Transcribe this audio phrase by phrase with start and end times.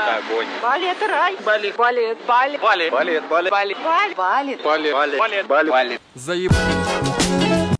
[0.00, 0.46] это огонь.
[0.62, 1.36] Бали это рай.
[1.44, 1.72] Бали.
[1.76, 2.16] Бали.
[2.26, 2.58] Бали.
[2.58, 2.88] Бали.
[2.88, 3.50] Бали.
[3.50, 3.50] Бали.
[3.50, 4.14] Бали.
[4.14, 4.56] Бали.
[4.56, 4.92] Бали.
[4.92, 5.42] Бали.
[5.42, 5.70] Бали.
[5.70, 6.00] Бали.
[6.14, 6.52] Заеб...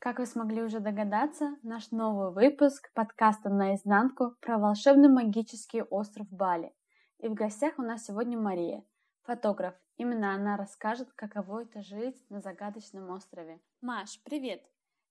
[0.00, 6.72] Как вы смогли уже догадаться, наш новый выпуск подкаста «Наизнанку» про волшебный магический остров Бали.
[7.18, 8.82] И в гостях у нас сегодня Мария,
[9.22, 9.74] фотограф.
[9.98, 13.60] Именно она расскажет, каково это жить на загадочном острове.
[13.82, 14.62] Маш, привет!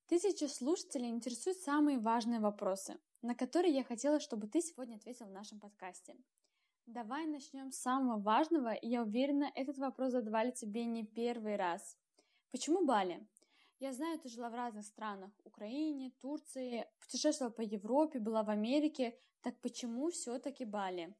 [0.08, 5.32] Тысячи слушателей интересуют самые важные вопросы, на которые я хотела, чтобы ты сегодня ответил в
[5.32, 6.16] нашем подкасте.
[6.94, 11.96] Давай начнем с самого важного, и я уверена, этот вопрос задавали тебе не первый раз.
[12.52, 13.20] Почему Бали?
[13.80, 15.30] Я знаю, ты жила в разных странах.
[15.44, 19.14] Украине, Турции, путешествовала по Европе, была в Америке.
[19.44, 21.14] Так почему все-таки Бали?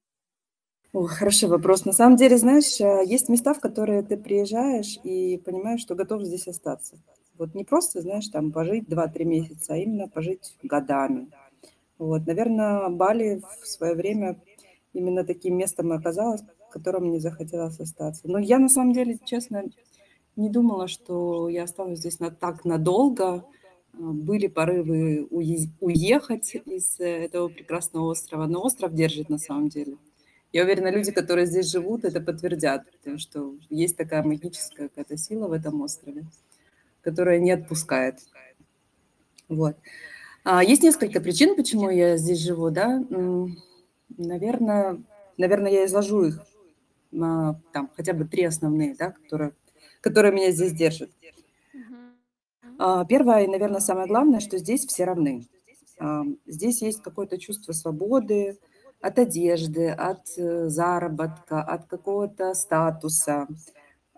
[0.92, 1.86] О, хороший вопрос.
[1.86, 6.24] На самом деле, знаешь, э, есть места, в которые ты приезжаешь и понимаешь, что готов
[6.24, 6.98] здесь остаться.
[7.38, 11.30] Вот не просто, знаешь, там пожить 2-3 месяца, а именно пожить годами.
[12.00, 14.40] Вот, наверное, Бали в свое время
[14.94, 18.22] именно таким местом оказалось, в котором мне захотелось остаться.
[18.26, 19.64] Но я на самом деле, честно,
[20.36, 23.46] не думала, что я останусь здесь на так надолго.
[23.94, 29.98] А, Были порывы уехать из э, этого прекрасного острова, но остров держит на самом деле.
[30.52, 35.48] Я уверена, люди, которые здесь живут, это подтвердят, потому что есть такая магическая какая-то сила
[35.48, 36.26] в этом острове
[37.02, 38.20] которая не отпускает.
[39.48, 39.76] Вот.
[40.44, 43.04] А, есть несколько причин, почему я здесь живу, да.
[44.20, 45.02] Наверное,
[45.38, 46.42] наверное, я изложу их,
[47.12, 49.54] там, хотя бы три основные, да, которые,
[50.02, 51.10] которые меня здесь держат.
[52.78, 55.48] А, Первое, и, наверное, самое главное, что здесь все равны.
[56.00, 58.58] А, Здесь есть какое-то чувство свободы
[59.02, 63.48] от одежды, от э, заработка, от какого-то статуса.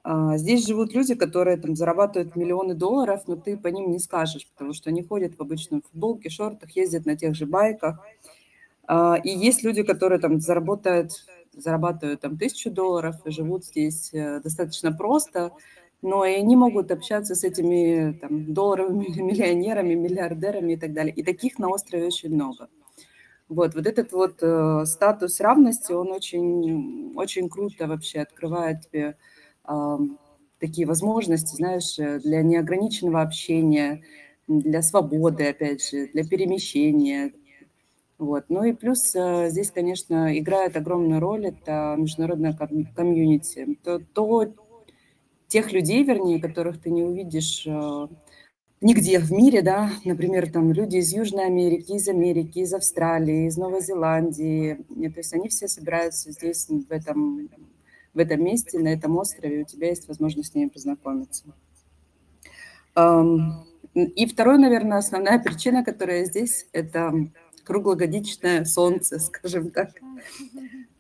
[0.04, 4.48] А, Здесь живут люди, которые там зарабатывают миллионы долларов, но ты по ним не скажешь,
[4.48, 8.00] потому что они ходят в обычной футболке, шортах, ездят на тех же байках.
[8.88, 11.12] А, И есть люди, которые там заработают,
[11.54, 15.52] зарабатывают там тысячу долларов и живут здесь э, достаточно просто,
[16.02, 21.14] но и они могут общаться с этими там, долларовыми миллионерами, миллиардерами и так далее.
[21.14, 22.70] И таких на острове очень много.
[23.50, 29.18] Вот, вот этот вот э, статус равности, он очень, очень круто вообще открывает тебе
[29.66, 30.18] ам,
[30.60, 34.04] такие возможности, знаешь, э, для неограниченного общения,
[34.48, 37.34] для свободы, опять же, для перемещения.
[38.22, 38.46] Вот.
[38.50, 43.80] Ну и плюс э, здесь, конечно, играет огромную роль это международная ком- комьюнити.
[43.84, 44.54] То, то
[45.48, 48.08] тех людей, вернее, которых ты не увидишь э,
[48.80, 53.58] нигде в мире, да, например, там люди из Южной Америки, из Америки, из Австралии, из
[53.58, 57.50] Новой Зеландии, то есть они все собираются здесь, в этом,
[58.14, 61.46] в этом месте, на этом острове, у тебя есть возможность с ними познакомиться.
[62.94, 63.66] Ам,
[63.96, 67.12] И второе, наверное, основная причина, которая здесь, это
[67.72, 69.92] круглогодичное солнце, скажем так.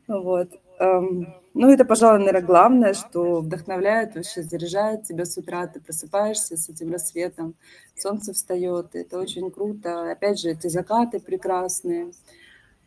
[0.07, 0.49] Вот.
[0.79, 5.67] Ам, Ну, это, пожалуй, наверное, главное, что вдохновляет, вообще заряжает тебя с утра.
[5.67, 7.55] Ты просыпаешься с этим рассветом,
[7.97, 10.11] солнце встает, это очень круто.
[10.11, 12.13] Опять же, эти закаты прекрасные.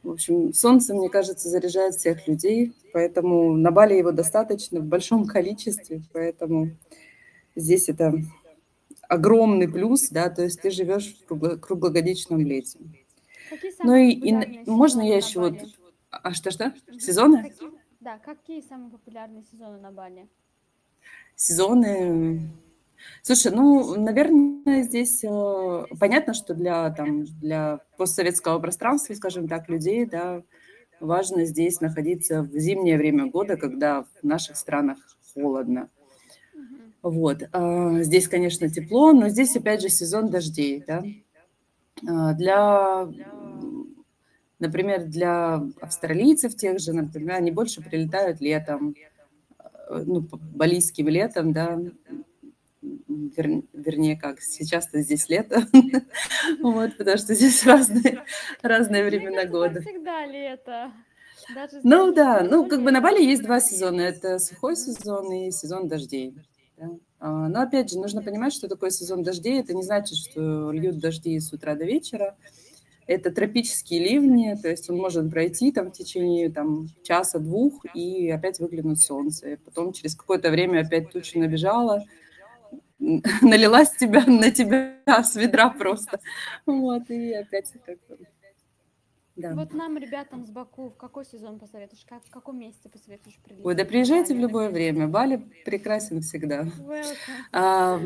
[0.03, 5.27] В общем, солнце, мне кажется, заряжает всех людей, поэтому на Бали его достаточно в большом
[5.27, 6.71] количестве, поэтому
[7.55, 8.15] здесь это
[9.09, 12.79] огромный плюс, да, то есть ты живешь в кругло- круглогодичном лете.
[13.83, 15.55] Ну и, и можно я еще вот...
[16.11, 16.73] А что-что?
[16.99, 17.53] Сезоны?
[18.01, 20.29] Да, какие самые популярные сезоны на Бали?
[21.37, 22.41] Сезоны.
[23.23, 30.07] Слушай, ну, наверное, здесь э, понятно, что для, там, для постсоветского пространства, скажем так, людей,
[30.07, 30.43] да,
[31.01, 34.99] важно здесь находиться в зимнее время года, когда в наших странах
[35.33, 35.89] холодно.
[37.03, 37.43] Вот.
[37.53, 41.05] а, Здесь, конечно, тепло, но здесь, опять же, сезон дождей, да.
[42.09, 43.09] А, Для,
[44.67, 48.95] например, для австралийцев тех же, например, они больше прилетают летом,
[49.91, 51.79] э, ну, балийским летом, да,
[52.83, 55.67] вер- вернее, как, сейчас-то здесь лето,
[56.61, 58.25] вот, потому что здесь разные,
[58.63, 59.81] разные времена года.
[59.81, 60.93] всегда лето.
[61.55, 63.03] Даже Ну да, ну как бы на.
[63.03, 64.01] Бали есть два сезона.
[64.01, 66.35] Это сухой сезон и сезон дождей.
[66.79, 66.89] да.
[67.19, 69.61] А, Но опять же, нужно понимать, что такое сезон дождей.
[69.61, 72.35] Это не значит, что льют дожди с утра до вечера.
[73.07, 78.59] Это тропические ливни, то есть он может пройти там в течение там, часа-двух и опять
[78.59, 79.51] выглянуть солнце.
[79.51, 82.03] И потом через какое-то время опять туча набежала,
[82.99, 86.21] налилась тебя, на тебя с ведра просто.
[86.67, 87.99] Вот, и опять как
[89.37, 89.55] да.
[89.55, 92.05] Вот нам, ребятам с Баку, в какой сезон посоветуешь?
[92.09, 93.89] Как, в каком месте посоветуешь Ой, да прилететь?
[93.89, 94.93] приезжайте в Бали любое отдохнуть?
[94.93, 95.09] время.
[95.09, 96.67] Бали прекрасен всегда.
[97.53, 97.99] А,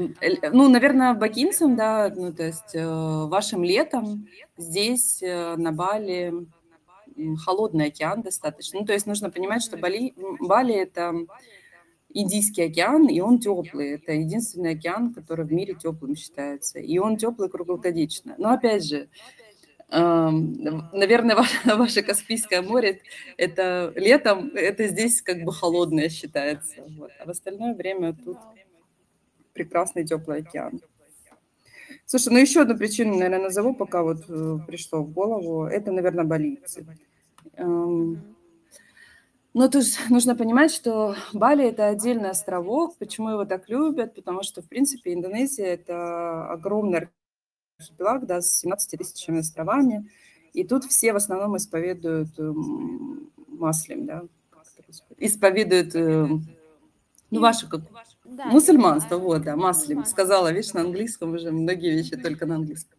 [0.53, 2.87] Ну, наверное, бакинцам, да, ну, то есть э,
[3.27, 4.27] вашим летом
[4.57, 6.33] здесь, э, на Бали,
[7.45, 8.81] холодный океан достаточно.
[8.81, 11.15] Ну, то есть нужно понимать, что Бали, Бали– это
[12.11, 13.95] Индийский океан, и он теплый.
[13.95, 16.79] Это единственный океан, который в мире теплым считается.
[16.79, 18.35] И он теплый круглогодично.
[18.39, 19.09] Но опять же,
[19.90, 23.00] наверное, ваше, ваше Каспийское море,
[23.37, 26.82] это летом, это здесь как бы холодное считается.
[26.99, 27.11] Вот.
[27.19, 28.38] А в остальное время тут
[29.55, 30.81] прекрасный теплый океан.
[32.05, 35.64] Слушай, ну еще одну причину, наверное, назову, пока вот э, пришло в голову.
[35.64, 36.87] Это, наверное, болицы.
[39.55, 42.96] Но тут нужно понимать, что Бали– это отдельный островок.
[42.96, 44.14] Почему его так любят?
[44.14, 47.08] Потому что, в принципе, Индонезия– это огромный
[47.79, 50.11] архипелаг да, с 17 тысячами островами.
[50.53, 52.31] И тут все в основном исповедуют
[53.49, 54.23] маслим, да,
[55.17, 56.47] исповедуют, эм,
[57.31, 57.83] ну, ваше как
[58.25, 60.05] да, мусульманство, вот, да, маслим.
[60.05, 62.99] Сказала, видишь, на английском уже многие вещи только на английском.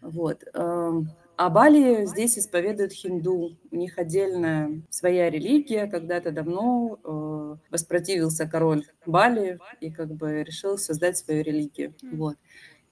[0.00, 0.44] Вот.
[0.54, 3.56] Эм, а Бали здесь исповедуют хинду.
[3.70, 5.86] У них отдельная своя религия.
[5.86, 11.94] Когда-то давно э, воспротивился король Бали и как бы решил создать свою религию.
[12.12, 12.36] Вот.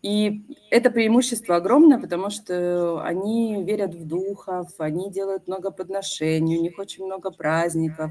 [0.03, 6.63] И это преимущество огромное, потому что они верят в духов, они делают много подношений, у
[6.63, 8.11] них очень много праздников,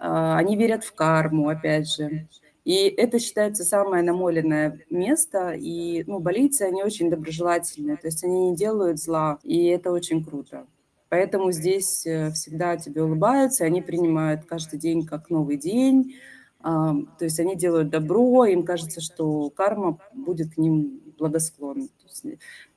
[0.00, 2.26] а, они верят в карму, опять же.
[2.64, 5.52] И это считается самое намоленное место.
[5.52, 10.24] И ну, болицы, они очень доброжелательные, то есть они не делают зла, и это очень
[10.24, 10.66] круто.
[11.08, 16.14] Поэтому здесь э, всегда тебе улыбаются, они принимают каждый день как новый день.
[16.62, 21.88] То есть они делают добро, им кажется, что карма будет к ним благосклонна.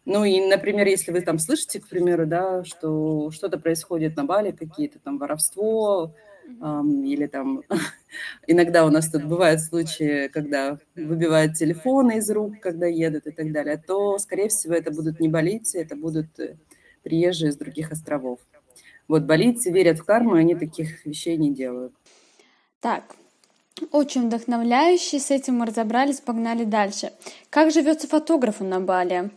[0.06, 4.52] Ну и, например, если вы там слышите, к примеру, да, что что-то происходит на Бали,
[4.52, 6.14] какие-то там воровство,
[6.48, 7.64] или там
[8.48, 13.52] иногда у нас тут бывают случаи, когда выбивают телефоны из рук, когда едут и так
[13.52, 16.56] далее, то, скорее всего, это будут не болицы, это будут э,
[17.04, 18.40] приезжие из других островов.
[19.08, 21.94] Вот болицы верят в карму, и они таких вещей не делают.
[22.80, 23.16] Так,
[23.92, 27.12] очень вдохновляюще, с этим мы разобрались, погнали дальше.
[27.50, 29.32] Как живется фотографу на Бали?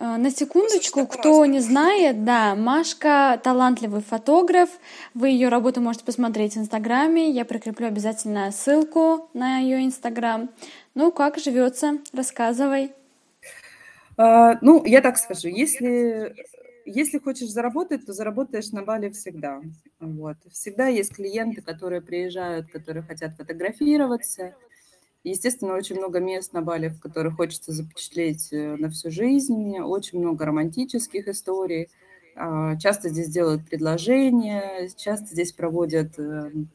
[0.00, 4.68] Э, на секундочку, кто не знает, да, Машка талантливый фотограф.
[5.14, 7.30] Вы ее работу можете посмотреть в Инстаграме.
[7.30, 10.50] Я прикреплю обязательно ссылку на ее Инстаграм.
[10.94, 11.98] Ну, как живется?
[12.12, 12.92] Рассказывай.
[14.16, 16.34] А, ну, я так скажу, если,
[16.88, 19.60] если хочешь заработать, то заработаешь на Бали всегда.
[20.00, 20.36] Вот.
[20.50, 24.54] Всегда есть клиенты, которые приезжают, которые хотят фотографироваться,
[25.24, 30.20] Естественно, очень много мест на Бали, в которых хочется запечатлеть э, на всю жизнь, очень
[30.20, 31.88] много романтических историй.
[32.36, 36.68] А, часто здесь делают предложения, часто здесь проводят эм,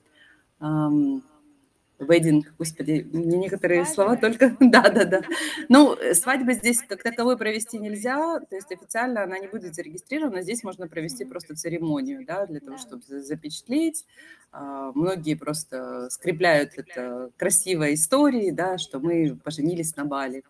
[1.99, 3.93] Wedding, господи, мне некоторые свадьба.
[3.93, 4.55] слова только...
[4.59, 5.21] Да, да, да.
[5.69, 10.41] Ну, э, свадьбы здесь как таковой провести нельзя, то есть официально она не будет зарегистрирована,
[10.41, 14.05] здесь можно провести просто церемонию, да, для того, чтобы запечатлеть.
[14.51, 20.43] А, многие просто скрепляют это красивой историей, да, что мы поженились на Бали.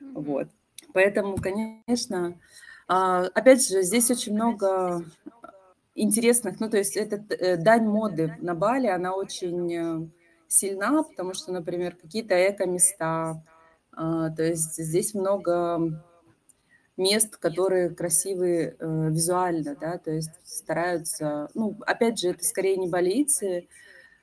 [0.00, 0.48] Вот.
[0.92, 2.38] Поэтому, конечно,
[2.88, 5.04] а, опять же, здесь очень много
[5.94, 10.08] интересных, ну, то есть это э, дань моды на Бали, она очень э,
[10.50, 13.42] сильна, потому что, например, какие-то эко-места,
[13.92, 16.02] а, то есть здесь много
[16.96, 22.88] мест, которые красивые э, визуально, да, то есть стараются, ну, опять же, это скорее не
[22.88, 23.68] балийцы,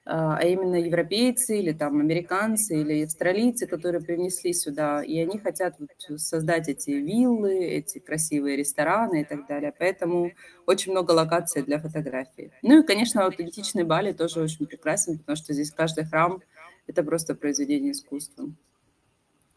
[0.09, 5.75] а, а именно европейцы или там американцы или австралийцы, которые принесли сюда, и они хотят
[5.79, 9.73] вот создать эти виллы, эти красивые рестораны и так далее.
[9.77, 10.31] Поэтому
[10.65, 12.51] очень много локаций для фотографий.
[12.61, 16.41] Ну и, конечно, аутентичный Бали тоже очень прекрасен, потому что здесь каждый храм–
[16.87, 18.49] это просто произведение искусства.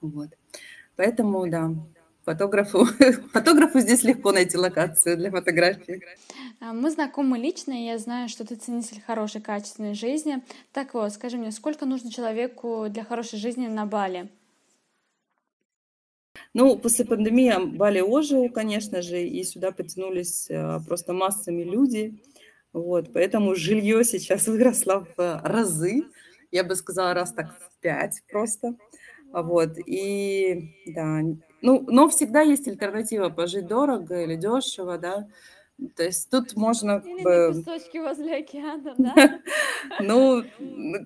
[0.01, 0.31] Вот.
[0.97, 1.73] Поэтому, да,
[2.31, 2.85] фотографу,
[3.33, 6.01] фотографу здесь легко найти локацию для фотографии.
[6.61, 10.43] А, мы знакомы лично, и я знаю, что ты ценитель хорошей, качественной жизни.
[10.73, 14.29] Так вот, скажи мне, сколько нужно человеку для хорошей жизни на Бали?
[16.55, 22.23] Ну, после пандемии Бали ожил, конечно же, и сюда потянулись э, просто массами люди.
[22.73, 26.05] Вот, поэтому жилье сейчас выросло в разы.
[26.53, 28.77] Я бы сказала, раз так в пять просто.
[29.33, 31.23] Вот, и да,
[31.63, 35.27] ну, но всегда есть альтернатива пожить дорого или дешево, да.
[35.97, 37.53] То есть тут можно Или бы...
[37.53, 39.41] на песочке возле океана, да?
[40.01, 40.43] Ну,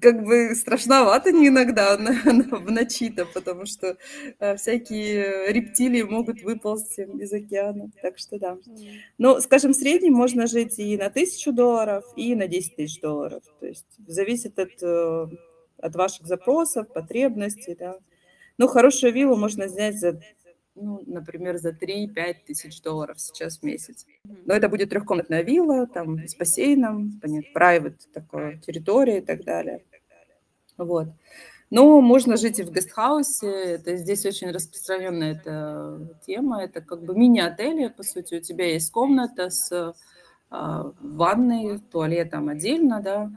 [0.01, 3.97] как бы страшновато не иногда в ночи-то, потому что
[4.41, 8.59] э, всякие рептилии могут выползти из океана, так что да.
[9.17, 13.45] Но, скажем, в среднем можно жить и на тысячу долларов, и на 10 тысяч долларов.
[13.61, 15.27] То есть зависит от, э,
[15.79, 17.99] от ваших запросов, потребностей, да.
[18.59, 20.21] Ну, хорошую виллу можно снять за
[20.75, 24.07] ну, например, за 3-5 тысяч долларов сейчас в месяц.
[24.45, 29.85] Но это будет трехкомнатная вилла, там, с бассейном, понятно, private такой территория и так далее.
[30.77, 31.09] Вот.
[31.71, 37.17] Но можно жить и в гестхаусе, это здесь очень распространенная эта тема, это как бы
[37.17, 39.95] мини-отели, по сути, у тебя есть комната с
[40.51, 43.31] а, ванной, туалетом отдельно, да,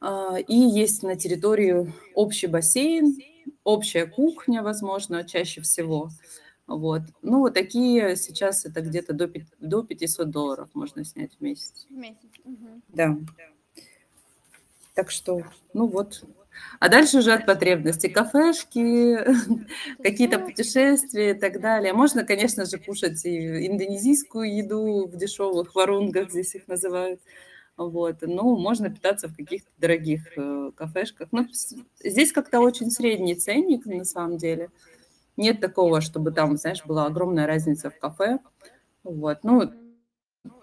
[0.00, 3.16] а, и есть на территории общий бассейн,
[3.64, 6.10] общая кухня, возможно, чаще всего.
[6.76, 7.02] Вот.
[7.20, 11.86] Ну, вот такие сейчас это где-то до, до 500 долларов можно снять в месяц.
[11.90, 12.16] В месяц.
[12.44, 12.80] Угу.
[12.88, 13.18] Да.
[14.94, 15.42] Так что,
[15.74, 16.24] ну вот.
[16.80, 18.08] А дальше уже от потребностей.
[18.08, 19.18] Кафешки,
[20.02, 21.92] какие-то путешествия и так далее.
[21.92, 27.20] Можно, конечно же, кушать и индонезийскую еду в дешевых варунгах, здесь их называют.
[27.76, 28.16] Вот.
[28.22, 31.28] Ну, можно питаться в каких-то дорогих э, кафешках.
[31.32, 31.46] Но
[32.02, 34.70] здесь как-то очень средний ценник на самом деле.
[35.36, 38.38] Нет такого, чтобы там, знаешь, была огромная разница в кафе.
[39.02, 39.38] Вот.
[39.44, 39.72] Ну,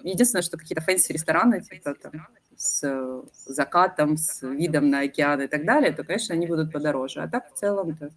[0.03, 5.65] единственное, что какие-то fancy рестораны, типа там с закатом, с видом на океан и так
[5.65, 7.21] далее, то, конечно, они будут подороже.
[7.21, 8.11] А так в целом-то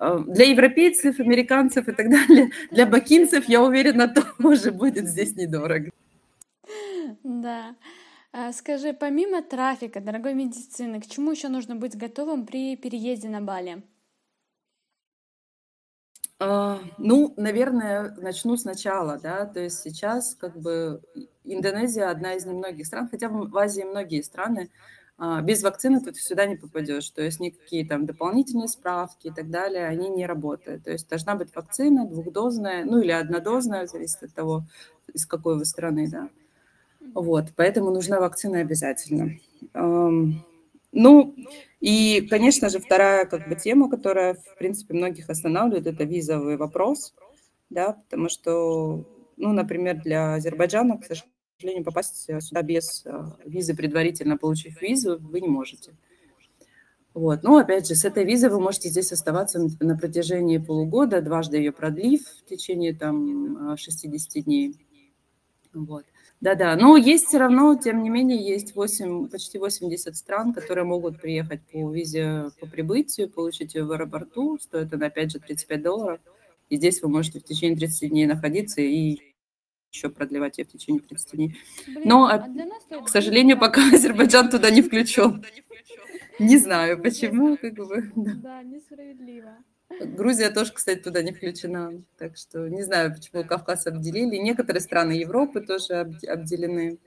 [0.00, 5.90] э, для европейцев, американцев и так далее, для бакинцев, я уверена, тоже будет здесь недорого.
[7.22, 7.76] Да.
[8.32, 13.40] А скажи, помимо трафика, дорогой медицины, к чему еще нужно быть готовым при переезде на
[13.40, 13.82] Бали?
[16.46, 21.00] А, ну, наверное, начну сначала, да, то есть сейчас как бы
[21.42, 24.70] Индонезия одна из немногих стран, хотя в Азии многие страны,
[25.16, 29.48] а, без вакцины ты сюда не попадешь, то есть никакие там дополнительные справки и так
[29.48, 30.84] далее, они не работают.
[30.84, 34.64] То есть должна быть вакцина двухдозная, ну или однодозная, зависит от того,
[35.14, 36.28] из какой вы страны, да.
[37.14, 39.30] Вот, поэтому нужна вакцина обязательно.
[40.96, 41.34] Ну,
[41.80, 47.14] и, конечно же, вторая как бы тема, которая, в принципе, многих останавливает, это визовый вопрос,
[47.68, 49.04] да, потому что,
[49.36, 53.10] ну, например, для Азербайджана, к сожалению, попасть сюда без э,
[53.44, 55.96] визы, предварительно получив визу, вы не можете.
[57.12, 57.42] Вот.
[57.42, 61.72] Но, опять же, с этой визой вы можете здесь оставаться на протяжении полугода, дважды ее
[61.72, 64.76] продлив в течение там 60 дней.
[65.72, 66.04] Вот.
[66.44, 71.18] Да-да, но есть все равно, тем не менее, есть 8, почти 80 стран, которые могут
[71.18, 76.20] приехать по визе по прибытию, получить ее в аэропорту, стоит она, опять же, 35 долларов.
[76.68, 79.20] И здесь вы можете в течение 30 дней находиться и
[79.90, 81.56] еще продлевать ее в течение 30 дней.
[82.04, 82.46] Но, а
[83.00, 85.42] к сожалению, пока Азербайджан туда не включен.
[86.38, 88.12] Не знаю, почему, как бы.
[88.16, 89.56] Да, несправедливо.
[90.00, 92.02] Грузия тоже, кстати, туда не включена.
[92.18, 94.36] Так что не знаю, почему Кавказ обделили.
[94.36, 95.94] Некоторые страны Европы тоже
[96.28, 96.98] обделены.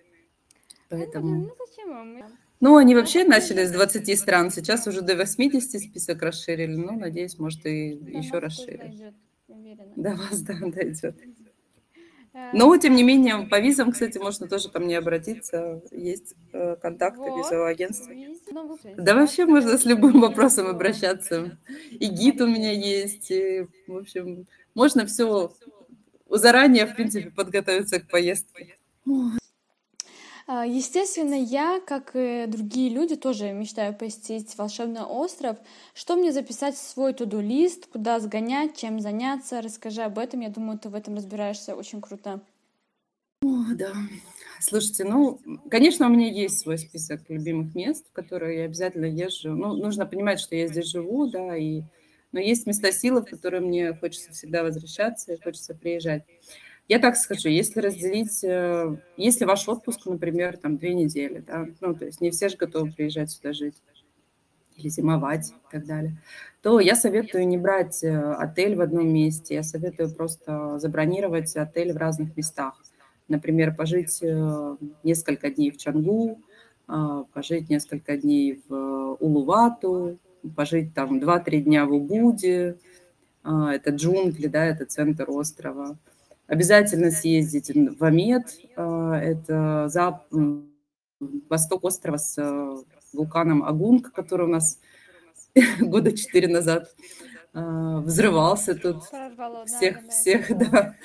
[0.90, 1.52] Поэтому...
[1.86, 2.26] Ну?
[2.60, 6.76] Ну, они вообще начали с 20 стран, сейчас уже до 80 список расширили.
[6.76, 8.92] Ну, надеюсь, может, и еще расширят.
[9.96, 11.16] До вас, да, дойдет.
[12.54, 15.82] Но, тем не менее, по визам, кстати, можно тоже ко мне обратиться.
[15.92, 18.14] Есть э, контакты визового агентства.
[18.98, 21.58] Да вообще можно с любым вопросом обращаться.
[21.90, 23.32] И гид у меня есть.
[23.32, 25.52] И, в общем, можно все
[26.30, 28.78] заранее, в принципе, подготовиться к поездке.
[30.50, 35.58] А, естественно, я, как и другие люди, тоже мечтаю посетить волшебный остров.
[35.94, 39.62] Что мне записать в свой туду-лист, куда сгонять, чем заняться?
[39.62, 40.40] Расскажи об этом.
[40.40, 42.40] Я думаю, ты в этом разбираешься очень круто.
[43.44, 43.92] О, да.
[44.62, 45.38] Слушайте, ну,
[45.70, 49.50] конечно, у меня есть свой список любимых мест, в которые я обязательно езжу.
[49.50, 51.84] Ну, нужно понимать, что я здесь живу, да, и...
[52.32, 56.24] но есть места силы, в которые мне хочется всегда возвращаться и хочется приезжать.
[56.88, 61.94] Я так скажу, если разделить, э, если ваш отпуск, например, там две недели, да, ну,
[61.94, 63.82] то есть не все же готовы приезжать сюда жить
[64.78, 66.18] или зимовать и так далее,
[66.62, 71.92] то я советую не брать э, отель в одном месте, я советую просто забронировать отель
[71.92, 72.82] в разных местах.
[73.28, 76.40] Например, пожить э, несколько дней в Чангу,
[76.88, 80.20] а, пожить несколько дней в Улувату,
[80.56, 82.78] пожить там 2-3 дня в Убуде,
[83.44, 85.98] а, это джунгли, да, это центр острова,
[86.48, 90.22] Обязательно съездить в Амет, а, это за
[91.50, 92.78] восток острова с э,
[93.12, 94.80] вулканом Агунг, который у нас
[95.80, 96.96] года четыре назад
[97.54, 99.04] а, взрывался тут.
[99.66, 100.96] Всех, всех, да,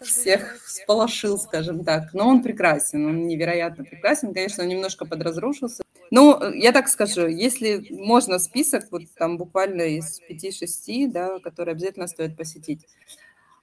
[0.00, 2.12] всех сполошил, скажем так.
[2.12, 4.34] Но он прекрасен, он невероятно прекрасен.
[4.34, 5.82] Конечно, он немножко подразрушился.
[6.10, 12.08] Ну, я так скажу, если можно список, вот там буквально из 5-6, да, которые обязательно
[12.08, 12.86] стоит посетить.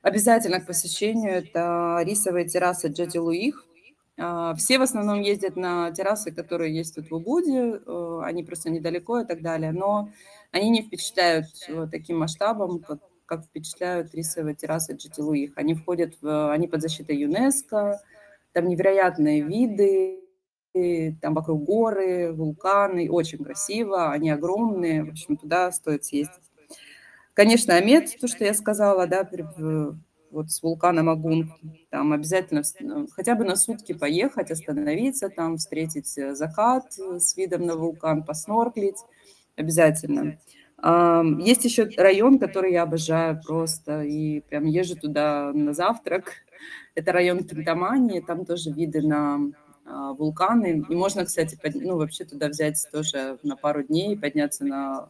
[0.08, 3.66] Обязательно к посещению это рисовые террасы Джеди Луих.
[4.18, 8.70] А, все в основном ездят на террасы, которые есть тут в Убуде, э, они просто
[8.70, 10.10] недалеко и так далее, но
[10.54, 15.52] они не впечатляют э, таким масштабом, как как впечатляют рисовые террасы Джетилуих.
[15.58, 16.54] Они входят в...
[16.54, 18.00] Они под защитой ЮНЕСКо,
[18.54, 20.22] там невероятные виды,
[21.22, 26.47] там вокруг горы, вулканы, очень красиво, они огромные, в общем, туда стоит съездить.
[27.38, 29.30] Конечно, Амет, то, что я сказала, да,
[30.32, 31.54] вот с вулканом Агун,
[31.92, 37.68] там обязательно ну, хотя бы на сутки поехать, остановиться там, встретить э, закат с видом
[37.68, 38.98] на вулкан, поснорклить,
[39.56, 40.40] обязательно.
[41.40, 46.32] Есть еще район, который я обожаю просто, и прям езжу туда на завтрак.
[46.96, 49.40] Это район Кинтамани, там тоже виды на
[49.86, 50.84] а, вулканы.
[50.90, 55.10] И можно, кстати, ну, вообще туда взять тоже на пару дней, подняться на а,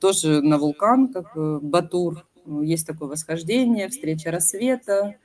[0.00, 2.26] тоже на вулкан, как Батур.
[2.62, 5.16] Есть такое восхождение, встреча рассвета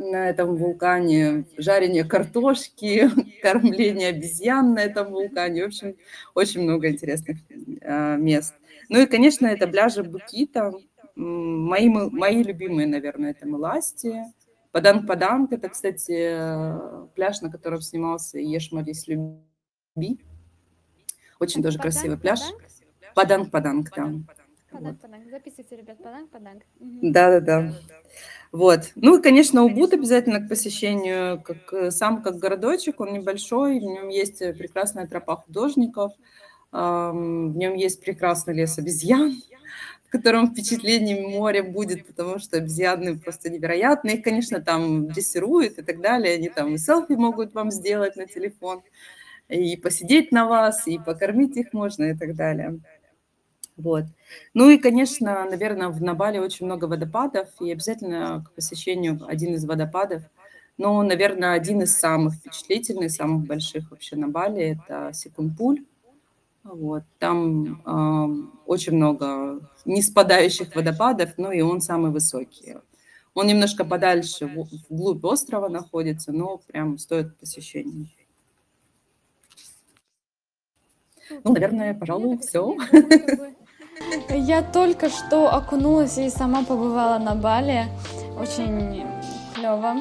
[0.00, 3.10] на этом вулкане, жарение картошки,
[3.42, 5.64] кормление обезьян на этом вулкане.
[5.64, 5.96] В общем,
[6.34, 7.38] очень много интересных
[7.82, 8.54] а, мест.
[8.88, 10.72] Ну и, конечно, это пляжи Букита.
[11.14, 14.24] Мои, мои любимые, наверное, это Меласти.
[14.72, 20.20] Паданг-Паданг– это, кстати, пляж, на котором снимался «Ешь, молись, люби».
[21.40, 22.40] Очень тоже красивый пляж.
[23.14, 24.12] Паданг-Паданг, да.
[24.72, 25.30] Паданг-Паданг.
[25.30, 26.62] Записывайте, ребят, Паданг-Паданг.
[26.78, 27.74] Да-да-да.
[28.52, 28.92] Вот.
[28.96, 33.82] Ну и, конечно, Убуд обязательно к посещению, как, э, сам как городочек, он небольшой, в
[33.82, 36.12] нем есть прекрасная тропа художников–
[36.72, 39.42] в нем есть прекрасный лес обезьян,
[40.06, 44.16] в котором впечатление моря будет, потому что обезьяны просто невероятные.
[44.16, 46.34] Их, конечно, там дрессируют и так далее.
[46.34, 48.82] Они там и селфи могут вам сделать на телефон,
[49.48, 52.78] и посидеть на вас, и покормить их можно и так далее.
[53.80, 54.04] Вот.
[54.54, 59.64] Ну и, конечно, наверное, в Набале очень много водопадов, и обязательно к посещению один из
[59.64, 60.22] водопадов.
[60.76, 65.84] Но, наверное, один из самых впечатлительных, самых больших вообще на Бали– это Секунпуль.
[66.62, 72.76] Вот, там э, очень много не спадающих водопадов, но и он самый высокий.
[73.32, 78.10] Он немножко подальше, в, вглубь острова находится, но прям стоит посещения.
[81.44, 82.76] Ну, наверное, пожалуй, все.
[84.32, 87.86] Я только что окунулась и сама побывала на Бали.
[88.40, 89.04] Очень
[89.54, 89.96] клево.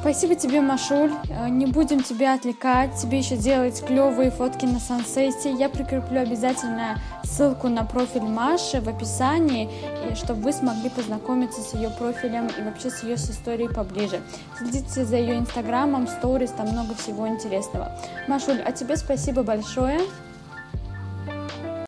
[0.00, 1.10] Спасибо тебе, Машуль.
[1.30, 2.94] Э, не будем тебя отвлекать.
[2.94, 5.50] Тебе еще делать клевые фотки на сансете.
[5.50, 9.70] Я прикреплю обязательно ссылку на профиль Маши в описании,
[10.14, 14.20] чтобы вы смогли познакомиться с ее профилем и вообще с ее историей поближе.
[14.58, 17.90] Следите за ее инстаграмом, сторис, там много всего интересного.
[18.28, 20.00] Машуль, а тебе спасибо большое.